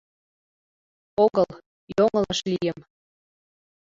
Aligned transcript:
Огыл, 1.23 1.49
йоҥылыш 1.95 2.39
лийым. 2.49 2.79